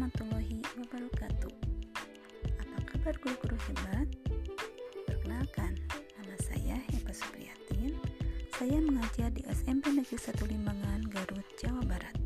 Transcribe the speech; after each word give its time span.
warahmatullahi 0.00 0.64
wabarakatuh. 0.80 1.52
Apa 2.56 2.78
kabar 2.88 3.14
guru-guru 3.20 3.52
hebat? 3.68 4.08
Perkenalkan, 5.04 5.76
nama 6.16 6.36
saya 6.40 6.80
Hebat 6.88 7.12
Supriyatin. 7.12 8.00
Saya 8.48 8.80
mengajar 8.80 9.28
di 9.28 9.44
SMP 9.52 9.92
Negeri 9.92 10.16
1 10.16 10.40
Limbangan, 10.48 11.04
Garut, 11.04 11.44
Jawa 11.60 11.84
Barat. 11.84 12.16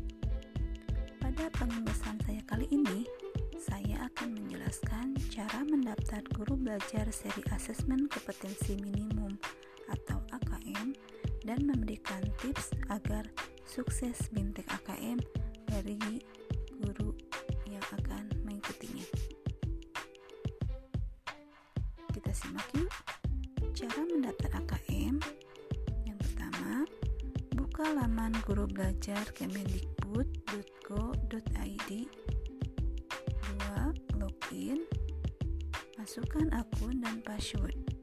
Pada 1.19 1.51
pengembasan 1.59 2.15
saya 2.23 2.39
kali 2.47 2.63
ini 2.71 3.03
Saya 3.59 4.07
akan 4.07 4.39
menjelaskan 4.39 5.19
cara 5.27 5.59
mendaftar 5.67 6.23
guru 6.31 6.55
belajar 6.55 7.03
seri 7.11 7.43
asesmen 7.51 8.07
kompetensi 8.07 8.79
minimum 8.79 9.35
atau 9.91 10.23
AKM 10.31 10.95
dan 11.43 11.59
memberikan 11.67 12.23
tips 12.39 12.71
agar 12.87 13.27
sukses 13.67 14.31
bintik 14.31 14.63
AKM 14.71 15.19
dari 15.67 16.23
simak 22.35 22.67
yuk. 22.75 22.91
Cara 23.71 24.03
mendaftar 24.03 24.59
AKM. 24.59 25.23
Yang 26.03 26.19
pertama, 26.19 26.83
buka 27.55 27.87
laman 27.95 28.35
guru 28.43 28.67
belajar 28.67 29.23
kemendikbud.go.id. 29.31 31.89
Dua, 33.39 33.95
login. 34.19 34.83
Masukkan 35.95 36.51
akun 36.51 36.99
dan 36.99 37.23
password. 37.23 37.94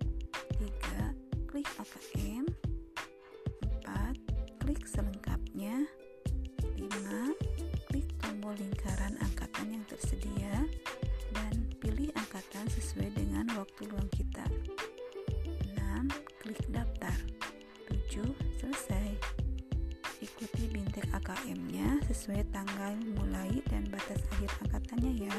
AKM-nya 21.32 21.96
sesuai 22.12 22.44
tanggal 22.52 22.92
mulai 23.16 23.64
dan 23.72 23.88
batas 23.88 24.20
akhir 24.36 24.52
angkatannya 24.68 25.24
ya. 25.24 25.36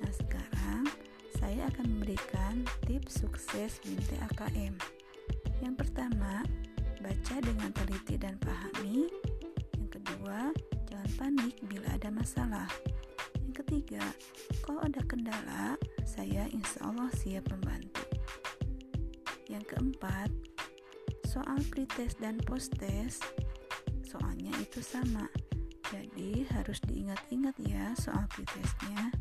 Nah, 0.00 0.12
sekarang 0.16 0.88
saya 1.36 1.68
akan 1.68 1.84
memberikan 1.92 2.64
tips 2.88 3.20
sukses 3.20 3.76
bintek 3.84 4.16
AKM. 4.32 4.80
Yang 5.60 5.74
pertama, 5.76 6.40
baca 7.04 7.36
dengan 7.36 7.68
teliti 7.76 8.16
dan 8.16 8.40
pahami. 8.40 9.12
Yang 9.76 10.00
kedua, 10.00 10.56
jangan 10.88 11.10
panik 11.20 11.60
bila 11.68 11.92
ada 11.92 12.08
masalah. 12.08 12.68
Yang 13.44 13.60
ketiga, 13.60 14.08
kalau 14.64 14.80
ada 14.88 15.04
kendala, 15.04 15.76
saya 16.08 16.48
insya 16.48 16.80
Allah 16.80 17.12
siap 17.20 17.44
membantu. 17.52 18.08
Yang 19.52 19.76
keempat, 19.76 20.32
soal 21.28 21.60
pretest 21.68 22.16
dan 22.24 22.40
posttest, 22.40 23.20
itu 24.74 24.82
sama. 24.82 25.30
Jadi 25.86 26.50
harus 26.50 26.82
diingat-ingat 26.82 27.54
ya 27.62 27.94
soal 27.94 28.26
pretestnya. 28.26 29.14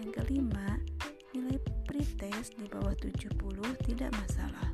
Yang 0.00 0.24
kelima, 0.24 0.80
nilai 1.36 1.60
pretest 1.84 2.56
di 2.56 2.64
bawah 2.72 2.96
70 2.96 3.28
tidak 3.84 4.08
masalah. 4.16 4.72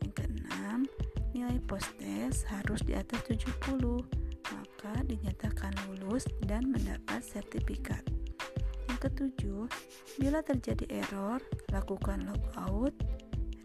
Yang 0.00 0.12
keenam, 0.16 0.88
nilai 1.36 1.60
posttest 1.68 2.48
harus 2.48 2.80
di 2.80 2.96
atas 2.96 3.20
70 3.28 4.00
maka 4.48 5.04
dinyatakan 5.04 5.76
lulus 5.84 6.24
dan 6.48 6.72
mendapat 6.72 7.20
sertifikat. 7.20 8.00
Yang 8.88 9.12
ketujuh, 9.12 9.68
bila 10.16 10.40
terjadi 10.40 11.04
error, 11.04 11.44
lakukan 11.76 12.24
logout, 12.24 12.96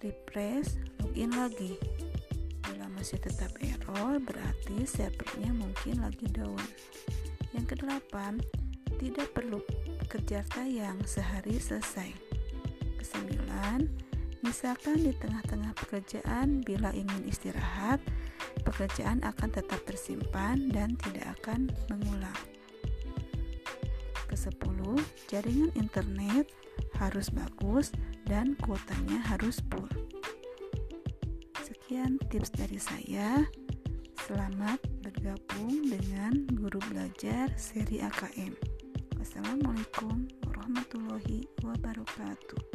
refresh, 0.03 0.83
login 0.99 1.31
lagi. 1.31 1.79
Masih 3.03 3.19
tetap 3.19 3.51
error, 3.59 4.15
berarti 4.23 4.87
servernya 4.87 5.51
mungkin 5.51 6.07
lagi 6.07 6.23
down. 6.31 6.55
Yang 7.51 7.75
kedelapan, 7.75 8.39
tidak 8.95 9.27
perlu 9.35 9.59
kejar 10.07 10.47
tayang 10.47 11.03
sehari 11.03 11.59
selesai. 11.59 12.15
Kesembilan, 12.95 13.91
misalkan 14.39 15.03
di 15.03 15.11
tengah-tengah 15.19 15.75
pekerjaan 15.83 16.63
bila 16.63 16.95
ingin 16.95 17.27
istirahat, 17.27 17.99
pekerjaan 18.63 19.19
akan 19.27 19.51
tetap 19.51 19.83
tersimpan 19.83 20.71
dan 20.71 20.95
tidak 21.03 21.35
akan 21.43 21.75
mengulang. 21.91 22.39
Kesepuluh, 24.31 25.03
jaringan 25.27 25.75
internet 25.75 26.47
harus 27.03 27.27
bagus 27.35 27.91
dan 28.23 28.55
kuotanya 28.63 29.19
harus 29.27 29.59
full. 29.67 29.91
Sekian 31.83 32.15
tips 32.31 32.55
dari 32.55 32.79
saya. 32.79 33.43
Selamat 34.23 34.79
bergabung 35.03 35.83
dengan 35.83 36.31
guru 36.55 36.79
belajar 36.87 37.51
seri 37.59 37.99
AKM. 37.99 38.55
Wassalamualaikum 39.19 40.31
warahmatullahi 40.47 41.43
wabarakatuh. 41.59 42.72